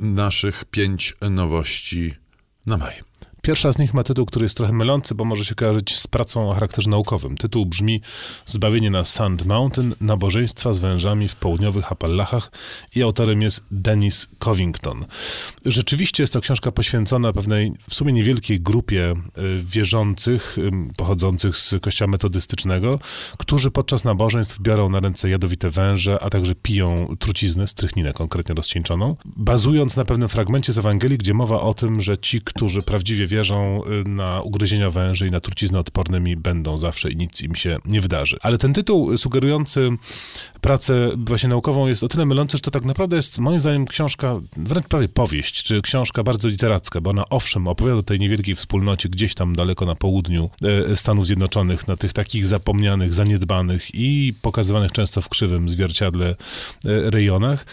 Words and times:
naszych 0.00 0.64
pięć 0.64 1.14
nowości 1.30 2.14
na 2.66 2.76
maj. 2.76 3.13
Pierwsza 3.44 3.72
z 3.72 3.78
nich 3.78 3.94
ma 3.94 4.02
tytuł, 4.02 4.26
który 4.26 4.44
jest 4.44 4.56
trochę 4.56 4.72
mylący, 4.72 5.14
bo 5.14 5.24
może 5.24 5.44
się 5.44 5.54
kojarzyć 5.54 5.96
z 5.96 6.06
pracą 6.06 6.50
o 6.50 6.54
charakterze 6.54 6.90
naukowym. 6.90 7.36
Tytuł 7.36 7.66
brzmi 7.66 8.00
Zbawienie 8.46 8.90
na 8.90 9.04
Sand 9.04 9.46
Mountain, 9.46 9.94
nabożeństwa 10.00 10.72
z 10.72 10.78
wężami 10.78 11.28
w 11.28 11.36
południowych 11.36 11.92
Appalachach 11.92 12.52
i 12.94 13.02
autorem 13.02 13.42
jest 13.42 13.64
Dennis 13.70 14.28
Covington. 14.38 15.04
Rzeczywiście 15.64 16.22
jest 16.22 16.32
to 16.32 16.40
książka 16.40 16.72
poświęcona 16.72 17.32
pewnej 17.32 17.72
w 17.90 17.94
sumie 17.94 18.12
niewielkiej 18.12 18.60
grupie 18.60 19.14
y, 19.38 19.60
wierzących 19.64 20.56
pochodzących 20.96 21.56
z 21.56 21.74
kościoła 21.80 22.10
metodystycznego, 22.10 22.98
którzy 23.38 23.70
podczas 23.70 24.04
nabożeństw 24.04 24.60
biorą 24.60 24.88
na 24.88 25.00
ręce 25.00 25.30
jadowite 25.30 25.70
węże, 25.70 26.22
a 26.22 26.30
także 26.30 26.54
piją 26.54 27.16
truciznę, 27.18 27.66
strychninę 27.66 28.12
konkretnie 28.12 28.54
rozcieńczoną, 28.54 29.16
bazując 29.24 29.96
na 29.96 30.04
pewnym 30.04 30.28
fragmencie 30.28 30.72
z 30.72 30.78
Ewangelii, 30.78 31.18
gdzie 31.18 31.34
mowa 31.34 31.60
o 31.60 31.74
tym, 31.74 32.00
że 32.00 32.18
ci, 32.18 32.40
którzy 32.40 32.82
prawdziwie 32.82 33.33
wierzą 33.34 33.82
y, 34.06 34.08
na 34.08 34.42
ugryzienia 34.42 34.90
węży 34.90 35.26
i 35.26 35.30
na 35.30 35.40
trucizny 35.40 35.78
odpornymi 35.78 36.36
będą 36.36 36.76
zawsze 36.76 37.10
i 37.10 37.16
nic 37.16 37.42
im 37.42 37.54
się 37.54 37.78
nie 37.84 38.00
wydarzy. 38.00 38.36
Ale 38.42 38.58
ten 38.58 38.74
tytuł 38.74 39.16
sugerujący 39.16 39.90
pracę 40.60 41.10
właśnie 41.16 41.48
naukową 41.48 41.86
jest 41.86 42.02
o 42.02 42.08
tyle 42.08 42.26
mylący, 42.26 42.56
że 42.56 42.60
to 42.60 42.70
tak 42.70 42.84
naprawdę 42.84 43.16
jest 43.16 43.38
moim 43.38 43.60
zdaniem 43.60 43.86
książka, 43.86 44.40
wręcz 44.56 44.86
prawie 44.86 45.08
powieść, 45.08 45.62
czy 45.62 45.82
książka 45.82 46.22
bardzo 46.22 46.48
literacka, 46.48 47.00
bo 47.00 47.10
ona 47.10 47.28
owszem 47.30 47.68
opowiada 47.68 47.98
o 47.98 48.02
tej 48.02 48.20
niewielkiej 48.20 48.54
wspólnocie 48.54 49.08
gdzieś 49.08 49.34
tam 49.34 49.56
daleko 49.56 49.86
na 49.86 49.94
południu 49.94 50.50
e, 50.90 50.96
Stanów 50.96 51.26
Zjednoczonych, 51.26 51.88
na 51.88 51.96
tych 51.96 52.12
takich 52.12 52.46
zapomnianych, 52.46 53.14
zaniedbanych 53.14 53.94
i 53.94 54.34
pokazywanych 54.42 54.92
często 54.92 55.22
w 55.22 55.28
krzywym 55.28 55.68
zwierciadle 55.68 56.28
e, 56.28 56.34
rejonach, 57.10 57.66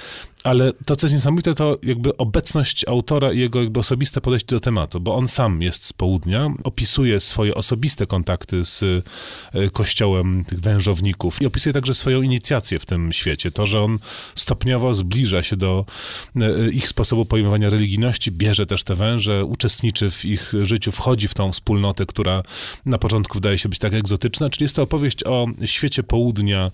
ale 0.44 0.73
to, 0.86 0.95
co 0.95 1.08
jest 1.08 1.13
niesamowite, 1.16 1.54
to 1.54 1.77
jakby 1.84 2.18
obecność 2.18 2.88
autora 2.88 3.34
i 3.34 3.40
jego 3.40 3.62
jakby 3.62 3.80
osobiste 3.80 4.22
podejście 4.22 4.55
do 4.55 4.59
tematu, 4.59 5.00
bo 5.00 5.16
on 5.16 5.27
sam 5.27 5.62
jest 5.62 5.86
z 5.86 5.94
południa, 5.94 6.53
opisuje 6.64 7.20
swoje 7.20 7.56
osobiste 7.56 8.06
kontakty 8.08 8.66
z 8.66 8.83
e, 8.83 9.70
kościołem 9.70 10.45
tych 10.48 10.59
wężowników 10.59 11.42
i 11.42 11.45
opisuje 11.45 11.73
także 11.73 11.94
swoją 11.94 12.22
inicjację 12.22 12.80
w 12.80 12.86
tym 12.86 13.14
świecie. 13.14 13.52
To, 13.52 13.66
że 13.66 13.81
on 13.81 14.00
stopniowo 14.36 14.94
zbliża 14.94 15.44
się 15.44 15.56
do 15.56 15.86
e, 16.36 16.70
ich 16.70 16.88
sposobu 16.88 17.26
pojmowania 17.26 17.70
religijności, 17.70 18.31
bierze 18.31 18.66
też 18.66 18.83
te 18.83 18.95
węże, 18.95 19.45
uczestniczy 19.45 20.11
w 20.11 20.26
ich 20.26 20.53
życiu, 20.61 20.92
wchodzi 20.92 21.28
w 21.28 21.33
tą 21.33 21.52
wspólnotę, 21.52 22.05
która 22.05 22.44
na 22.86 22.98
początku 22.98 23.33
wydaje 23.33 23.58
się 23.58 23.70
być 23.70 23.80
tak 23.80 23.94
egzotyczna, 23.94 24.50
czyli 24.50 24.64
jest 24.64 24.76
to 24.76 24.81
opowieść 24.81 25.23
o 25.23 25.48
świecie 25.66 26.03
południa 26.03 26.72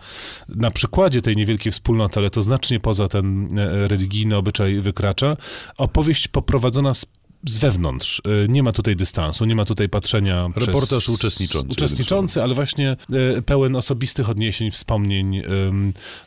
na 0.49 0.71
przykładzie 0.71 1.21
tej 1.21 1.35
niewielkiej 1.35 1.71
wspólnoty, 1.71 2.19
ale 2.19 2.29
to 2.29 2.41
znacznie 2.41 2.79
poza 2.79 3.07
ten 3.07 3.56
E, 3.56 3.56
religijny 3.87 4.37
obyczaj 4.37 4.79
wykracza. 4.79 5.37
Opowieść 5.77 6.27
poprowadzona 6.27 6.93
z 6.93 7.05
z 7.45 7.57
wewnątrz. 7.57 8.21
E, 8.25 8.47
nie 8.47 8.63
ma 8.63 8.71
tutaj 8.71 8.95
dystansu, 8.95 9.45
nie 9.45 9.55
ma 9.55 9.65
tutaj 9.65 9.89
patrzenia. 9.89 10.49
Reportaż 10.55 11.03
przez... 11.03 11.09
uczestniczący. 11.09 11.71
Uczestniczący, 11.71 12.43
ale 12.43 12.53
właśnie 12.53 12.97
e, 13.37 13.41
pełen 13.41 13.75
osobistych 13.75 14.29
odniesień, 14.29 14.71
wspomnień, 14.71 15.41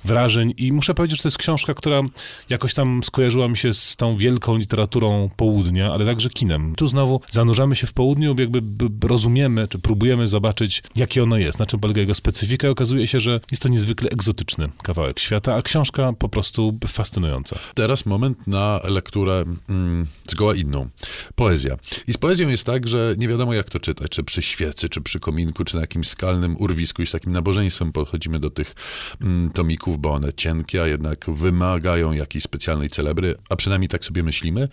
wrażeń. 0.04 0.54
I 0.56 0.72
muszę 0.72 0.94
powiedzieć, 0.94 1.18
że 1.18 1.22
to 1.22 1.26
jest 1.28 1.38
książka, 1.38 1.74
która 1.74 2.02
jakoś 2.48 2.74
tam 2.74 3.02
skojarzyła 3.02 3.48
mi 3.48 3.56
się 3.56 3.72
z 3.72 3.96
tą 3.96 4.16
wielką 4.16 4.56
literaturą 4.56 5.30
południa, 5.36 5.92
ale 5.92 6.06
także 6.06 6.30
kinem. 6.30 6.74
Tu 6.76 6.88
znowu 6.88 7.20
zanurzamy 7.28 7.76
się 7.76 7.86
w 7.86 7.92
południu, 7.92 8.34
jakby 8.38 8.62
rozumiemy, 9.08 9.68
czy 9.68 9.78
próbujemy 9.78 10.28
zobaczyć, 10.28 10.82
jakie 10.96 11.22
ono 11.22 11.36
jest, 11.36 11.58
na 11.58 11.66
czym 11.66 11.80
polega 11.80 12.00
jego 12.00 12.14
specyfika. 12.14 12.68
I 12.68 12.70
okazuje 12.70 13.06
się, 13.06 13.20
że 13.20 13.40
jest 13.50 13.62
to 13.62 13.68
niezwykle 13.68 14.10
egzotyczny 14.10 14.68
kawałek 14.82 15.20
świata, 15.20 15.54
a 15.54 15.62
książka 15.62 16.12
po 16.12 16.28
prostu 16.28 16.78
fascynująca. 16.86 17.56
Teraz 17.74 18.06
moment 18.06 18.46
na 18.46 18.80
lekturę 18.84 19.44
mm, 19.68 20.06
zgoła 20.28 20.54
inną. 20.54 20.88
Poezja. 21.34 21.76
I 22.06 22.12
z 22.12 22.16
poezją 22.16 22.48
jest 22.48 22.64
tak, 22.64 22.88
że 22.88 23.14
nie 23.18 23.28
wiadomo 23.28 23.54
jak 23.54 23.68
to 23.70 23.80
czytać, 23.80 24.10
czy 24.10 24.24
przy 24.24 24.42
świecy, 24.42 24.88
czy 24.88 25.00
przy 25.00 25.20
kominku, 25.20 25.64
czy 25.64 25.74
na 25.74 25.80
jakimś 25.80 26.08
skalnym 26.08 26.56
urwisku 26.56 27.02
i 27.02 27.06
z 27.06 27.10
takim 27.10 27.32
nabożeństwem 27.32 27.92
podchodzimy 27.92 28.38
do 28.40 28.50
tych 28.50 28.74
mm, 29.20 29.50
tomików, 29.50 29.98
bo 29.98 30.12
one 30.12 30.32
cienkie, 30.32 30.82
a 30.82 30.86
jednak 30.86 31.30
wymagają 31.30 32.12
jakiejś 32.12 32.44
specjalnej 32.44 32.90
celebry, 32.90 33.34
a 33.48 33.56
przynajmniej 33.56 33.88
tak 33.88 34.04
sobie 34.04 34.22
myślimy. 34.22 34.68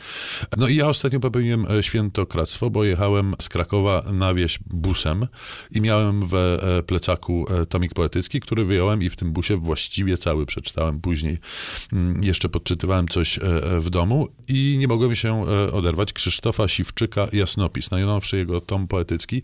No 0.58 0.68
i 0.68 0.76
ja 0.76 0.90
ostatnio 0.90 1.20
popełniłem 1.20 1.66
e, 1.72 1.84
świętokradztwo, 1.84 2.70
bo 2.70 2.84
jechałem 2.84 3.36
z 3.42 3.50
Krakowa 3.50 4.04
na 4.14 4.34
wieś 4.34 4.60
busem 4.66 5.28
i 5.72 5.82
miałem 5.82 6.28
w 6.28 6.36
e, 6.36 6.84
plecaku 6.84 7.46
e, 7.50 7.66
tomik 7.66 7.94
poetycki, 7.94 8.40
który 8.40 8.66
wyjąłem 8.66 9.04
i 9.04 9.10
w 9.10 9.16
tym 9.16 9.32
busie 9.32 9.58
właściwie 9.58 10.18
cały 10.18 10.46
przeczytałem 10.46 11.02
później. 11.02 11.38
Mm, 11.94 12.24
jeszcze 12.24 12.50
podczytywałem 12.50 13.08
coś 13.08 13.40
w 13.80 13.90
domu 13.90 14.28
i 14.48 14.76
nie 14.80 14.88
mogłem 14.88 15.16
się 15.16 15.46
oderwać. 15.72 16.14
Krzysztofa 16.18 16.68
Siwczyka 16.68 17.28
Jasnopis, 17.34 17.92
najnowszy 17.92 18.38
jego 18.38 18.62
tom 18.62 18.88
poetycki. 18.88 19.42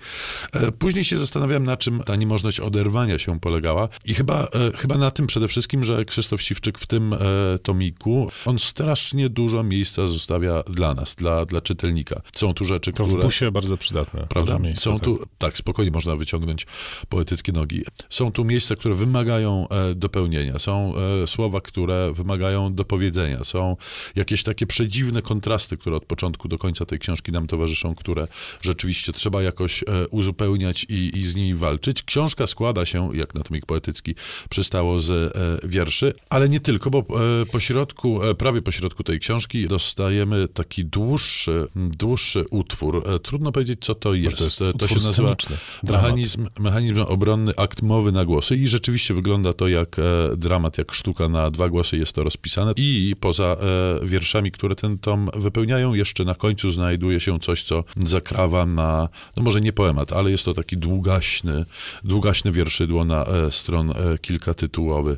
E, 0.53 0.71
później 0.71 1.03
się 1.03 1.17
zastanawiałem, 1.17 1.63
na 1.63 1.77
czym 1.77 1.99
ta 1.99 2.15
niemożność 2.15 2.59
oderwania 2.59 3.19
się 3.19 3.39
polegała 3.39 3.89
i 4.05 4.13
chyba, 4.13 4.43
e, 4.43 4.77
chyba 4.77 4.97
na 4.97 5.11
tym 5.11 5.27
przede 5.27 5.47
wszystkim, 5.47 5.83
że 5.83 6.05
Krzysztof 6.05 6.41
Siwczyk 6.41 6.79
w 6.79 6.87
tym 6.87 7.13
e, 7.13 7.17
tomiku, 7.59 8.31
on 8.45 8.59
strasznie 8.59 9.29
dużo 9.29 9.63
miejsca 9.63 10.07
zostawia 10.07 10.63
dla 10.63 10.93
nas, 10.93 11.15
dla, 11.15 11.45
dla 11.45 11.61
czytelnika. 11.61 12.21
Są 12.35 12.53
tu 12.53 12.65
rzeczy, 12.65 12.93
to 12.93 13.03
które... 13.03 13.21
w 13.21 13.25
busie 13.25 13.51
bardzo 13.51 13.77
przydatne. 13.77 14.27
Prawda? 14.29 14.59
Miejsce, 14.59 14.81
Są 14.81 14.99
tu, 14.99 15.17
tak. 15.17 15.27
tak, 15.37 15.57
spokojnie 15.57 15.91
można 15.91 16.15
wyciągnąć 16.15 16.65
poetyckie 17.09 17.51
nogi. 17.51 17.83
Są 18.09 18.31
tu 18.31 18.45
miejsca, 18.45 18.75
które 18.75 18.95
wymagają 18.95 19.67
dopełnienia. 19.95 20.59
Są 20.59 20.93
słowa, 21.25 21.61
które 21.61 22.13
wymagają 22.13 22.75
dopowiedzenia. 22.75 23.43
Są 23.43 23.77
jakieś 24.15 24.43
takie 24.43 24.67
przedziwne 24.67 25.21
kontrasty, 25.21 25.77
które 25.77 25.95
od 25.95 26.05
początku 26.05 26.47
do 26.47 26.57
końca 26.63 26.85
tej 26.85 26.99
książki 26.99 27.31
nam 27.31 27.47
towarzyszą, 27.47 27.95
które 27.95 28.27
rzeczywiście 28.61 29.11
trzeba 29.11 29.43
jakoś 29.43 29.83
e, 29.83 30.07
uzupełniać 30.07 30.85
i, 30.89 31.19
i 31.19 31.25
z 31.25 31.35
nimi 31.35 31.55
walczyć. 31.55 32.03
Książka 32.03 32.47
składa 32.47 32.85
się, 32.85 33.09
jak 33.13 33.35
na 33.35 33.41
tomik 33.43 33.65
poetycki 33.65 34.15
przystało, 34.49 34.99
z 34.99 35.11
e, 35.11 35.67
wierszy, 35.67 36.13
ale 36.29 36.49
nie 36.49 36.59
tylko, 36.59 36.89
bo 36.89 36.99
e, 36.99 37.45
po 37.45 37.59
środku, 37.59 38.19
prawie 38.37 38.61
po 38.61 38.71
środku 38.71 39.03
tej 39.03 39.19
książki 39.19 39.67
dostajemy 39.67 40.47
taki 40.47 40.85
dłuższy, 40.85 41.67
dłuższy 41.75 42.45
utwór. 42.49 43.03
Trudno 43.23 43.51
powiedzieć, 43.51 43.79
co 43.81 43.95
to 43.95 44.13
jest. 44.13 44.37
To, 44.37 44.65
jest 44.65 44.77
to 44.79 44.87
się 44.87 44.95
nazywa 44.95 45.35
mechanizm, 45.83 46.47
mechanizm 46.59 46.99
obronny, 46.99 47.51
akt 47.57 47.81
mowy 47.81 48.11
na 48.11 48.25
głosy 48.25 48.55
i 48.55 48.67
rzeczywiście 48.67 49.13
wygląda 49.13 49.53
to 49.53 49.67
jak 49.67 49.95
dramat, 50.37 50.77
jak 50.77 50.93
sztuka 50.93 51.29
na 51.29 51.51
dwa 51.51 51.69
głosy 51.69 51.97
jest 51.97 52.13
to 52.13 52.23
rozpisane 52.23 52.73
i 52.77 53.15
poza 53.19 53.57
wierszami, 54.03 54.51
które 54.51 54.75
ten 54.75 54.97
tom 54.97 55.29
wypełniają, 55.35 55.93
jeszcze 55.93 56.25
na 56.25 56.35
końcu 56.35 56.52
znajduje 56.61 57.19
się 57.19 57.39
coś, 57.39 57.63
co 57.63 57.83
zakrawa 58.03 58.65
na, 58.65 59.09
no 59.37 59.43
może 59.43 59.61
nie 59.61 59.73
poemat, 59.73 60.13
ale 60.13 60.31
jest 60.31 60.45
to 60.45 60.53
taki 60.53 60.77
długaśny, 60.77 61.65
długaśne 62.03 62.51
wierszydło 62.51 63.05
na 63.05 63.25
e, 63.25 63.51
stron 63.51 63.91
e, 63.91 64.17
kilkatytułowy 64.17 65.17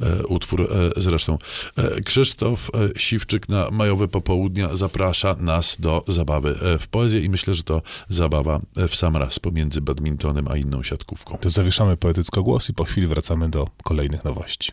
e, 0.00 0.26
utwór 0.26 0.62
e, 0.62 0.66
zresztą. 0.96 1.38
E, 1.76 2.00
Krzysztof 2.00 2.70
e, 2.74 3.00
Siwczyk 3.00 3.48
na 3.48 3.70
majowe 3.70 4.08
popołudnia 4.08 4.74
zaprasza 4.76 5.36
nas 5.38 5.76
do 5.80 6.04
zabawy 6.08 6.58
w 6.80 6.88
poezję 6.88 7.20
i 7.20 7.28
myślę, 7.28 7.54
że 7.54 7.62
to 7.62 7.82
zabawa 8.08 8.60
w 8.88 8.96
sam 8.96 9.16
raz 9.16 9.38
pomiędzy 9.38 9.80
badmintonem 9.80 10.48
a 10.48 10.56
inną 10.56 10.82
siatkówką. 10.82 11.38
To 11.38 11.50
zawieszamy 11.50 11.96
poetycko 11.96 12.42
głos 12.42 12.70
i 12.70 12.74
po 12.74 12.84
chwili 12.84 13.06
wracamy 13.06 13.48
do 13.48 13.68
kolejnych 13.82 14.24
nowości. 14.24 14.72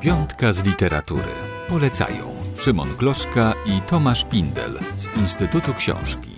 Piątka 0.00 0.52
z 0.52 0.66
literatury. 0.66 1.32
Polecają 1.68 2.36
Szymon 2.56 2.96
Gloszka 2.96 3.54
i 3.66 3.80
Tomasz 3.80 4.24
Pindel 4.24 4.78
z 4.96 5.16
Instytutu 5.16 5.74
Książki. 5.74 6.30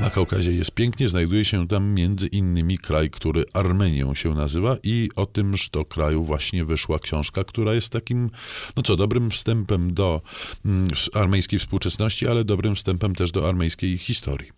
Na 0.00 0.10
Kaukazie 0.10 0.52
jest 0.52 0.70
pięknie, 0.70 1.08
znajduje 1.08 1.44
się 1.44 1.68
tam 1.68 1.94
między 1.94 2.26
innymi 2.26 2.78
kraj, 2.78 3.10
który 3.10 3.44
Armenią 3.52 4.14
się 4.14 4.34
nazywa 4.34 4.76
i 4.82 5.08
o 5.16 5.26
tymż 5.26 5.68
to 5.68 5.84
kraju 5.84 6.24
właśnie 6.24 6.64
wyszła 6.64 6.98
książka, 6.98 7.44
która 7.44 7.74
jest 7.74 7.92
takim, 7.92 8.30
no 8.76 8.82
co, 8.82 8.96
dobrym 8.96 9.30
wstępem 9.30 9.94
do 9.94 10.20
mm, 10.64 10.88
armeńskiej 11.14 11.58
współczesności, 11.58 12.28
ale 12.28 12.44
dobrym 12.44 12.76
wstępem 12.76 13.14
też 13.14 13.30
do 13.30 13.48
armeńskiej 13.48 13.98
historii. 13.98 14.48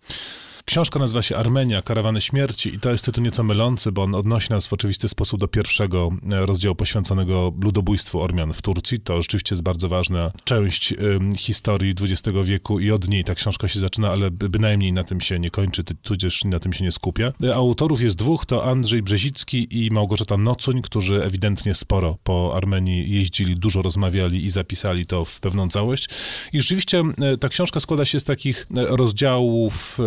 Książka 0.65 0.99
nazywa 0.99 1.21
się 1.21 1.37
Armenia, 1.37 1.81
Karawany 1.81 2.21
Śmierci 2.21 2.75
i 2.75 2.79
to 2.79 2.91
jest 2.91 3.05
tytuł 3.05 3.23
nieco 3.23 3.43
mylący, 3.43 3.91
bo 3.91 4.03
on 4.03 4.15
odnosi 4.15 4.49
nas 4.49 4.67
w 4.67 4.73
oczywisty 4.73 5.07
sposób 5.07 5.39
do 5.39 5.47
pierwszego 5.47 6.09
e, 6.31 6.45
rozdziału 6.45 6.75
poświęconego 6.75 7.53
ludobójstwu 7.63 8.21
Ormian 8.21 8.53
w 8.53 8.61
Turcji. 8.61 8.99
To 8.99 9.21
rzeczywiście 9.21 9.55
jest 9.55 9.63
bardzo 9.63 9.89
ważna 9.89 10.31
część 10.43 10.93
historii 11.37 11.93
XX 12.01 12.37
wieku 12.43 12.79
i 12.79 12.91
od 12.91 13.07
niej 13.07 13.23
ta 13.23 13.35
książka 13.35 13.67
się 13.67 13.79
zaczyna, 13.79 14.09
ale 14.09 14.31
bynajmniej 14.31 14.93
na 14.93 15.03
tym 15.03 15.21
się 15.21 15.39
nie 15.39 15.51
kończy, 15.51 15.83
tudzież 15.83 16.45
na 16.45 16.59
tym 16.59 16.73
się 16.73 16.83
nie 16.83 16.91
skupia. 16.91 17.33
E, 17.43 17.55
autorów 17.55 18.01
jest 18.01 18.15
dwóch, 18.15 18.45
to 18.45 18.65
Andrzej 18.65 19.01
Brzezicki 19.01 19.85
i 19.85 19.91
Małgorzata 19.91 20.37
Nocuń, 20.37 20.81
którzy 20.81 21.23
ewidentnie 21.23 21.73
sporo 21.73 22.17
po 22.23 22.53
Armenii 22.55 23.11
jeździli, 23.11 23.55
dużo 23.55 23.81
rozmawiali 23.81 24.45
i 24.45 24.49
zapisali 24.49 25.05
to 25.05 25.25
w 25.25 25.39
pewną 25.39 25.69
całość. 25.69 26.09
I 26.53 26.61
rzeczywiście 26.61 27.03
ta 27.39 27.49
książka 27.49 27.79
składa 27.79 28.05
się 28.05 28.19
z 28.19 28.23
takich 28.23 28.67
rozdziałów 28.71 29.99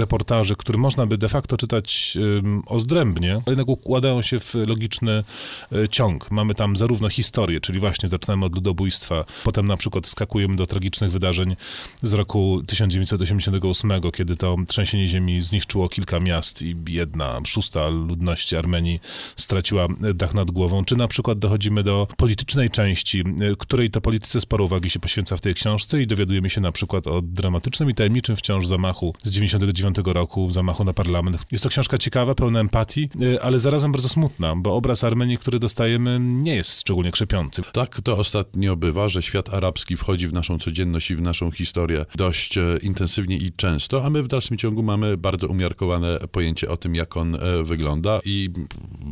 reportaży, 0.00 0.56
które 0.56 0.78
można 0.78 1.06
by 1.06 1.18
de 1.18 1.28
facto 1.28 1.56
czytać 1.56 2.18
ozdrębnie, 2.66 3.32
ale 3.32 3.42
jednak 3.48 3.68
układają 3.68 4.22
się 4.22 4.40
w 4.40 4.54
logiczny 4.54 5.24
y, 5.72 5.88
ciąg. 5.88 6.30
Mamy 6.30 6.54
tam 6.54 6.76
zarówno 6.76 7.08
historię, 7.08 7.60
czyli 7.60 7.78
właśnie 7.78 8.08
zaczynamy 8.08 8.46
od 8.46 8.54
ludobójstwa, 8.54 9.24
potem 9.44 9.66
na 9.66 9.76
przykład 9.76 10.06
skakujemy 10.06 10.56
do 10.56 10.66
tragicznych 10.66 11.12
wydarzeń 11.12 11.56
z 12.02 12.12
roku 12.12 12.62
1988, 12.66 13.92
kiedy 14.14 14.36
to 14.36 14.56
trzęsienie 14.68 15.08
ziemi 15.08 15.42
zniszczyło 15.42 15.88
kilka 15.88 16.20
miast 16.20 16.62
i 16.62 16.76
jedna 16.88 17.40
szósta 17.46 17.88
ludności 17.88 18.56
Armenii 18.56 19.00
straciła 19.36 19.88
dach 20.14 20.34
nad 20.34 20.50
głową, 20.50 20.84
czy 20.84 20.96
na 20.96 21.08
przykład 21.08 21.38
dochodzimy 21.38 21.82
do 21.82 22.06
politycznej 22.16 22.70
części, 22.70 23.20
y, 23.20 23.56
której 23.58 23.90
to 23.90 24.00
polityce 24.00 24.40
sporo 24.40 24.64
uwagi 24.64 24.90
się 24.90 25.00
poświęca 25.00 25.36
w 25.36 25.40
tej 25.40 25.54
książce 25.54 26.02
i 26.02 26.06
dowiadujemy 26.06 26.50
się 26.50 26.60
na 26.60 26.72
przykład 26.72 27.06
o 27.06 27.22
dramatycznym 27.22 27.90
i 27.90 27.94
tajemniczym 27.94 28.36
wciąż 28.36 28.66
zamachu 28.66 29.14
z 29.24 29.30
99 29.30 29.89
roku, 29.98 30.50
zamachu 30.50 30.84
na 30.84 30.92
parlament. 30.92 31.38
Jest 31.52 31.64
to 31.64 31.70
książka 31.70 31.98
ciekawa, 31.98 32.34
pełna 32.34 32.60
empatii, 32.60 33.08
y, 33.22 33.42
ale 33.42 33.58
zarazem 33.58 33.92
bardzo 33.92 34.08
smutna, 34.08 34.56
bo 34.56 34.74
obraz 34.74 35.04
Armenii, 35.04 35.38
który 35.38 35.58
dostajemy, 35.58 36.18
nie 36.20 36.54
jest 36.54 36.80
szczególnie 36.80 37.10
krzepiący. 37.10 37.62
Tak 37.72 38.00
to 38.00 38.16
ostatnio 38.16 38.76
bywa, 38.76 39.08
że 39.08 39.22
świat 39.22 39.54
arabski 39.54 39.96
wchodzi 39.96 40.28
w 40.28 40.32
naszą 40.32 40.58
codzienność 40.58 41.10
i 41.10 41.16
w 41.16 41.20
naszą 41.20 41.50
historię 41.50 42.04
dość 42.14 42.58
e, 42.58 42.78
intensywnie 42.82 43.36
i 43.36 43.52
często, 43.52 44.04
a 44.04 44.10
my 44.10 44.22
w 44.22 44.28
dalszym 44.28 44.56
ciągu 44.56 44.82
mamy 44.82 45.16
bardzo 45.16 45.48
umiarkowane 45.48 46.18
pojęcie 46.32 46.68
o 46.68 46.76
tym, 46.76 46.94
jak 46.94 47.16
on 47.16 47.34
e, 47.34 47.62
wygląda 47.62 48.20
i 48.24 48.50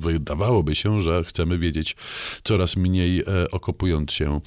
wydawałoby 0.00 0.74
się, 0.74 1.00
że 1.00 1.24
chcemy 1.24 1.58
wiedzieć 1.58 1.96
coraz 2.44 2.76
mniej, 2.76 3.20
e, 3.20 3.50
okopując 3.50 4.12
się 4.12 4.40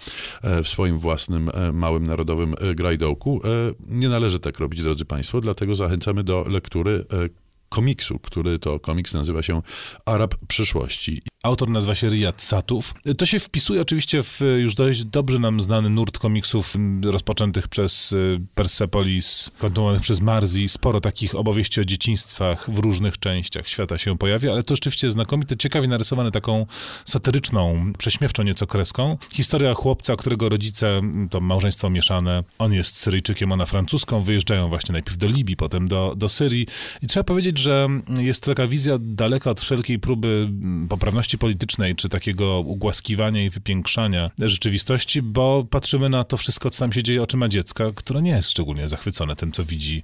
w 0.63 0.67
swoim 0.67 0.99
własnym 0.99 1.49
małym 1.73 2.05
narodowym 2.05 2.55
grajdołku. 2.75 3.41
Nie 3.89 4.09
należy 4.09 4.39
tak 4.39 4.59
robić, 4.59 4.81
drodzy 4.81 5.05
Państwo, 5.05 5.41
dlatego 5.41 5.75
zachęcamy 5.75 6.20
do 6.23 6.43
lektury 6.49 7.05
e, 7.09 7.29
komiksu, 7.71 8.19
który 8.19 8.59
to 8.59 8.79
komiks 8.79 9.13
nazywa 9.13 9.43
się 9.43 9.61
Arab 10.05 10.35
przyszłości. 10.47 11.21
Autor 11.43 11.69
nazywa 11.69 11.95
się 11.95 12.09
Riyad 12.09 12.41
Satów. 12.41 12.93
To 13.17 13.25
się 13.25 13.39
wpisuje 13.39 13.81
oczywiście 13.81 14.23
w 14.23 14.39
już 14.57 14.75
dość 14.75 15.03
dobrze 15.03 15.39
nam 15.39 15.61
znany 15.61 15.89
nurt 15.89 16.17
komiksów 16.17 16.73
rozpoczętych 17.03 17.67
przez 17.67 18.11
y, 18.11 18.39
Persepolis, 18.55 19.51
kontynuowanych 19.57 20.01
przez 20.01 20.21
Marzi. 20.21 20.69
Sporo 20.69 21.01
takich 21.01 21.35
opowieści 21.35 21.81
o 21.81 21.85
dzieciństwach 21.85 22.71
w 22.71 22.77
różnych 22.77 23.19
częściach 23.19 23.67
świata 23.67 23.97
się 23.97 24.17
pojawia, 24.17 24.51
ale 24.51 24.63
to 24.63 24.75
rzeczywiście 24.75 25.11
znakomite, 25.11 25.57
ciekawie 25.57 25.87
narysowane 25.87 26.31
taką 26.31 26.65
satyryczną, 27.05 27.93
prześmiewczą 27.97 28.43
nieco 28.43 28.67
kreską. 28.67 29.17
Historia 29.33 29.73
chłopca, 29.73 30.15
którego 30.15 30.49
rodzice 30.49 31.01
to 31.29 31.39
małżeństwo 31.39 31.89
mieszane. 31.89 32.43
On 32.59 32.73
jest 32.73 32.97
Syryjczykiem, 32.97 33.51
ona 33.51 33.65
francuską. 33.65 34.23
Wyjeżdżają 34.23 34.69
właśnie 34.69 34.93
najpierw 34.93 35.17
do 35.17 35.27
Libii, 35.27 35.55
potem 35.55 35.87
do, 35.87 36.13
do 36.17 36.29
Syrii. 36.29 36.67
I 37.01 37.07
trzeba 37.07 37.23
powiedzieć, 37.23 37.60
że 37.61 37.87
jest 38.19 38.43
taka 38.43 38.67
wizja 38.67 38.97
daleka 38.99 39.49
od 39.49 39.61
wszelkiej 39.61 39.99
próby 39.99 40.49
poprawności 40.89 41.37
politycznej, 41.37 41.95
czy 41.95 42.09
takiego 42.09 42.59
ugłaskiwania 42.59 43.43
i 43.43 43.49
wypiększania 43.49 44.31
rzeczywistości, 44.39 45.21
bo 45.21 45.65
patrzymy 45.69 46.09
na 46.09 46.23
to 46.23 46.37
wszystko, 46.37 46.69
co 46.69 46.79
tam 46.79 46.93
się 46.93 47.03
dzieje 47.03 47.23
oczyma 47.23 47.49
dziecka, 47.49 47.85
które 47.95 48.21
nie 48.21 48.31
jest 48.31 48.49
szczególnie 48.49 48.89
zachwycone 48.89 49.35
tym, 49.35 49.51
co 49.51 49.65
widzi 49.65 50.01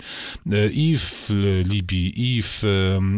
e, 0.52 0.68
i 0.68 0.98
w 0.98 1.30
Libii, 1.66 2.36
i 2.38 2.42
w 2.44 2.64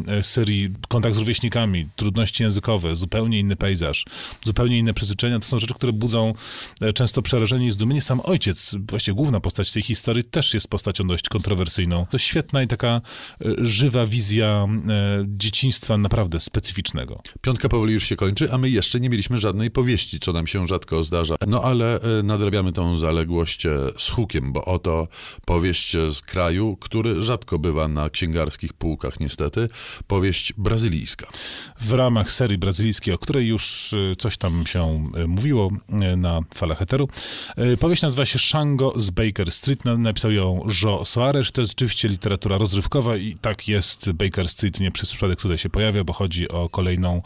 e, 0.07 0.24
Syrii. 0.24 0.69
Kontakt 0.88 1.15
z 1.15 1.19
rówieśnikami, 1.19 1.88
trudności 1.95 2.44
językowe, 2.44 2.95
zupełnie 2.95 3.39
inny 3.39 3.56
pejzaż, 3.56 4.06
zupełnie 4.45 4.77
inne 4.77 4.94
przyzwyczajenia. 4.94 5.39
To 5.39 5.45
są 5.45 5.59
rzeczy, 5.59 5.74
które 5.74 5.94
budzą 5.94 6.33
e, 6.81 6.94
często 6.94 7.21
przerażenie 7.21 7.68
i 7.68 7.71
zdumienie. 7.71 8.01
Sam 8.01 8.21
ojciec, 8.24 8.75
właściwie 8.89 9.15
główna 9.15 9.39
postać 9.39 9.71
tej 9.71 9.83
historii, 9.83 10.24
też 10.24 10.53
jest 10.53 10.68
postacią 10.68 11.07
dość 11.07 11.30
kontrowersyjną. 11.30 12.06
To 12.09 12.18
świetna 12.18 12.63
i 12.63 12.68
taka 12.68 13.01
żywa 13.57 14.06
wizja 14.06 14.29
e, 14.38 14.68
dzieciństwa 15.28 15.98
naprawdę 15.98 16.40
specyficznego. 16.40 17.22
Piątka 17.42 17.70
powoli 17.70 17.94
już 17.94 18.04
się 18.04 18.16
kończy, 18.16 18.52
a 18.52 18.58
my 18.58 18.70
jeszcze 18.70 19.00
nie 19.00 19.10
mieliśmy 19.10 19.38
żadnej 19.38 19.72
powieści, 19.72 20.20
co 20.20 20.34
nam 20.34 20.48
się 20.48 20.68
rzadko 20.68 21.04
zdarza. 21.04 21.36
No 21.48 21.62
ale 21.64 22.02
e, 22.02 22.24
nadrabiamy 22.24 22.72
tą 22.74 22.98
zaległość 22.98 23.66
e, 23.66 23.70
z 23.98 24.10
hukiem, 24.10 24.54
bo 24.54 24.66
oto 24.66 25.08
powieść 25.46 25.92
z 25.92 26.22
kraju, 26.22 26.78
który 26.81 27.24
rzadko 27.24 27.60
bywa 27.60 27.88
na 27.88 28.10
księgarskich 28.10 28.74
półkach 28.74 29.20
niestety, 29.20 29.70
powieść 30.08 30.54
brazylijska. 30.58 31.28
w 31.81 31.94
ramach 31.94 32.31
serii 32.31 32.58
brazylijskiej, 32.58 33.14
o 33.14 33.18
której 33.18 33.48
już 33.48 33.96
coś 34.18 34.38
tam 34.38 34.66
się 34.68 35.10
mówiło 35.28 35.72
na 36.18 36.42
falach 36.56 36.81
eteru. 36.81 37.08
Powieść 37.80 38.02
nazywa 38.02 38.26
się 38.26 38.40
Shango 38.40 38.94
z 38.96 39.10
Baker 39.10 39.52
Street. 39.52 39.86
Na- 39.86 39.98
Napisał 39.98 40.31
ją 40.31 40.68
Jo 40.84 41.06
Soares. 41.06 41.52
To 41.52 41.62
jest 41.62 41.72
rzeczywiście 41.72 42.08
literatura 42.08 42.58
rozrywkowa 42.58 43.18
i 43.18 43.36
tak 43.42 43.68
jest. 43.68 44.12
Baker 44.19 44.50
Street 44.50 44.80
nie 44.80 44.92
przez 44.92 45.10
przypadek 45.10 45.42
tutaj 45.42 45.57
się 45.57 45.69
pojawia, 45.69 46.04
bo 46.04 46.13
chodzi 46.13 46.50
o 46.50 46.69
kolejną, 46.69 47.21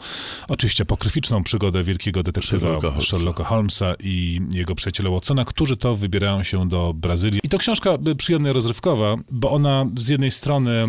oczywiście 0.48 0.84
pokryficzną 0.84 1.42
przygodę 1.42 1.82
wielkiego 1.82 2.22
detektywa 2.22 2.66
Sherlocka 2.66 2.88
Holmesa. 2.88 3.10
Sherlocka 3.10 3.44
Holmesa 3.44 3.94
i 4.00 4.40
jego 4.52 4.74
przyjaciela 4.74 5.10
Watsona, 5.10 5.44
którzy 5.44 5.76
to 5.76 5.94
wybierają 5.94 6.42
się 6.42 6.68
do 6.68 6.92
Brazylii. 6.94 7.40
I 7.42 7.48
to 7.48 7.58
książka 7.58 7.98
y, 8.08 8.14
przyjemna 8.14 8.52
rozrywkowa, 8.52 9.16
bo 9.30 9.50
ona 9.50 9.86
z 9.98 10.08
jednej 10.08 10.30
strony 10.30 10.70
y, 10.70 10.86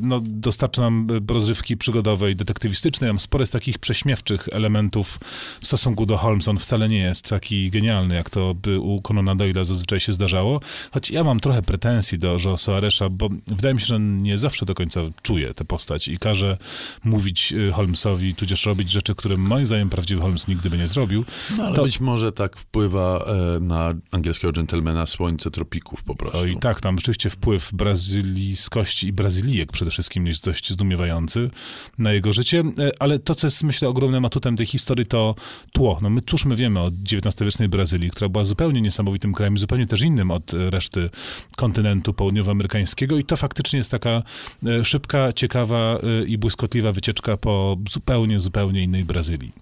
no, 0.00 0.20
dostarcza 0.24 0.82
nam 0.82 1.06
y, 1.30 1.32
rozrywki 1.34 1.76
przygodowej, 1.76 2.36
detektywistycznej, 2.36 3.10
tam 3.10 3.18
sporo 3.18 3.42
jest 3.42 3.52
takich 3.52 3.78
prześmiewczych 3.78 4.48
elementów 4.52 5.20
w 5.60 5.66
stosunku 5.66 6.06
do 6.06 6.16
Holmesa. 6.16 6.50
On 6.50 6.58
wcale 6.58 6.88
nie 6.88 6.98
jest 6.98 7.28
taki 7.28 7.70
genialny, 7.70 8.14
jak 8.14 8.30
to 8.30 8.54
by 8.54 8.80
u 8.80 9.02
Conana 9.02 9.34
Doyle'a 9.34 9.64
zazwyczaj 9.64 10.00
się 10.00 10.12
zdarzało. 10.12 10.60
Choć 10.92 11.10
ja 11.10 11.24
mam 11.24 11.40
trochę 11.40 11.62
pretensji 11.62 12.18
do 12.18 12.36
Jo 12.44 12.56
Soaresza, 12.56 13.08
bo 13.08 13.28
wydaje 13.46 13.74
mi 13.74 13.80
się, 13.80 13.86
że 13.86 13.96
on 13.96 14.22
nie 14.22 14.38
zawsze 14.38 14.66
do 14.66 14.74
końca 14.74 15.00
czuje 15.22 15.43
tę 15.54 15.64
postać 15.64 16.08
i 16.08 16.18
każe 16.18 16.56
mówić 17.04 17.52
y, 17.52 17.72
Holmesowi, 17.72 18.34
tudzież 18.34 18.66
robić 18.66 18.90
rzeczy, 18.90 19.14
które 19.14 19.36
moim 19.36 19.66
zdaniem 19.66 19.90
prawdziwy 19.90 20.20
Holmes 20.20 20.48
nigdy 20.48 20.70
by 20.70 20.78
nie 20.78 20.86
zrobił. 20.88 21.24
No 21.56 21.64
ale 21.64 21.76
To- 21.76 21.82
być 21.82 22.00
może 22.00 22.32
tak 22.32 22.56
wpływa 22.58 23.24
e, 23.56 23.60
na 23.60 23.94
angielskiego 24.10 24.52
dżentelmena 24.52 25.06
słońce 25.06 25.50
tropików 25.50 26.02
po 26.02 26.14
prostu. 26.14 26.38
O 26.38 26.44
i 26.44 26.56
tak, 26.56 26.80
tam 26.80 26.98
rzeczywiście 26.98 27.30
wpływ 27.30 27.72
brazylijskości 27.72 29.06
i 29.06 29.12
brazylijek 29.12 29.72
przede 29.72 29.90
wszystkim 29.90 30.26
jest 30.26 30.44
dość 30.44 30.72
zdumiewający 30.72 31.50
na 31.98 32.12
jego 32.12 32.32
życie, 32.32 32.64
E, 32.78 32.90
ale 32.98 33.18
to, 33.18 33.34
co 33.34 33.46
jest 33.46 33.62
myślę 33.62 33.88
ogromnym 33.88 34.24
atutem 34.24 34.56
tej 34.56 34.66
historii, 34.66 35.06
to 35.06 35.34
tło. 35.72 35.98
No 36.02 36.10
my 36.10 36.20
cóż 36.26 36.44
my 36.44 36.56
wiemy 36.56 36.80
o 36.80 36.86
XIX-wiecznej 37.12 37.68
Brazylii, 37.68 38.10
która 38.10 38.28
była 38.28 38.44
zupełnie 38.44 38.80
niesamowitym 38.80 39.32
krajem, 39.32 39.58
zupełnie 39.58 39.86
też 39.86 40.02
innym 40.02 40.30
od 40.30 40.52
reszty 40.52 41.10
kontynentu 41.56 42.14
południowoamerykańskiego 42.14 43.18
i 43.18 43.24
to 43.24 43.36
faktycznie 43.36 43.76
jest 43.76 43.90
taka 43.90 44.22
e, 44.66 44.84
szybka, 44.84 45.32
ciekawa 45.34 45.98
e, 45.98 46.24
i 46.24 46.38
błyskotliwa 46.38 46.92
wycieczka 46.92 47.36
po 47.36 47.76
zupełnie, 47.90 48.40
zupełnie 48.40 48.82
innej 48.82 49.04
Brazylii. 49.04 49.52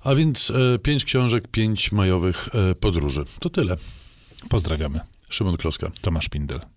A 0.00 0.14
więc 0.14 0.50
e, 0.50 0.78
pięć 0.78 1.04
książek, 1.04 1.48
pięć 1.48 1.92
majowych 1.92 2.48
e, 2.54 2.74
podróży. 2.74 3.24
To 3.40 3.50
tyle. 3.50 3.76
Pozdrawiamy. 4.48 5.00
Szymon 5.30 5.56
Kloska. 5.56 5.90
Tomasz 6.00 6.28
Pindel. 6.28 6.75